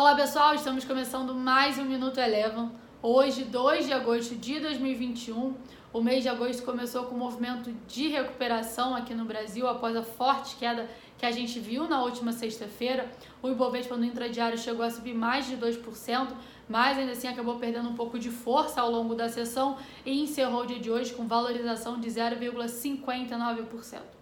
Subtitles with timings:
[0.00, 2.70] Olá pessoal, estamos começando mais um Minuto Eleven.
[3.02, 5.54] Hoje, 2 de agosto de 2021,
[5.92, 10.02] o mês de agosto começou com um movimento de recuperação aqui no Brasil após a
[10.02, 13.10] forte queda que a gente viu na última sexta-feira.
[13.42, 16.28] O Ibovespa no intradiário chegou a subir mais de 2%,
[16.66, 19.76] mas ainda assim acabou perdendo um pouco de força ao longo da sessão
[20.06, 24.19] e encerrou o dia de hoje com valorização de 0,59%.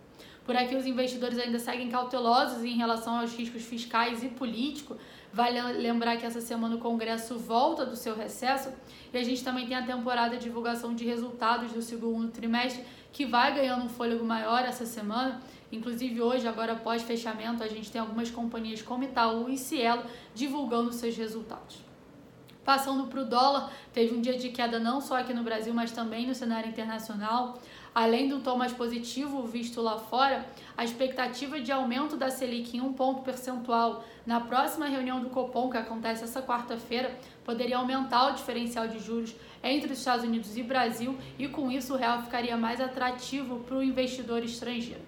[0.48, 4.96] Por aqui, os investidores ainda seguem cautelosos em relação aos riscos fiscais e políticos.
[5.30, 8.72] Vale lembrar que essa semana o Congresso volta do seu recesso
[9.12, 13.26] e a gente também tem a temporada de divulgação de resultados do segundo trimestre, que
[13.26, 15.39] vai ganhando um fôlego maior essa semana.
[15.70, 20.03] Inclusive, hoje, agora após fechamento, a gente tem algumas companhias como Itaú e Cielo
[20.34, 21.87] divulgando seus resultados.
[22.68, 25.90] Passando para o dólar, teve um dia de queda não só aqui no Brasil, mas
[25.90, 27.59] também no cenário internacional.
[27.95, 30.45] Além do tom mais positivo visto lá fora,
[30.76, 35.70] a expectativa de aumento da Selic em um ponto percentual na próxima reunião do Copom,
[35.70, 40.62] que acontece essa quarta-feira, poderia aumentar o diferencial de juros entre os Estados Unidos e
[40.62, 45.01] Brasil e com isso o real ficaria mais atrativo para o investidor estrangeiro.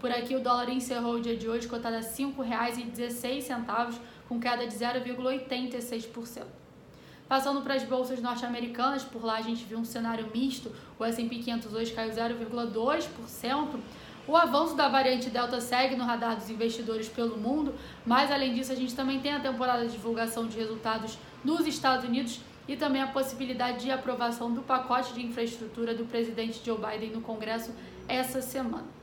[0.00, 3.96] Por aqui o dólar encerrou o dia de hoje cotado a R$ 5,16,
[4.28, 6.65] com queda de 0,86%.
[7.28, 10.70] Passando para as bolsas norte-americanas, por lá a gente viu um cenário misto.
[10.96, 13.80] O S&P 500 hoje caiu 0,2%.
[14.28, 17.74] O avanço da variante Delta segue no radar dos investidores pelo mundo,
[18.04, 22.04] mas além disso a gente também tem a temporada de divulgação de resultados nos Estados
[22.04, 27.10] Unidos e também a possibilidade de aprovação do pacote de infraestrutura do presidente Joe Biden
[27.10, 27.72] no Congresso
[28.08, 28.95] essa semana.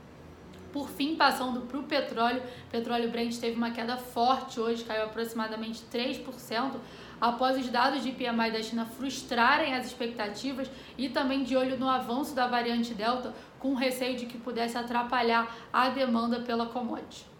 [0.74, 5.84] Por fim, passando para o petróleo, petróleo Brent teve uma queda forte hoje, caiu aproximadamente
[5.84, 6.72] 3%,
[7.20, 11.88] após os dados de PMI da China frustrarem as expectativas e também de olho no
[11.88, 17.33] avanço da variante Delta, com receio de que pudesse atrapalhar a demanda pela commodity.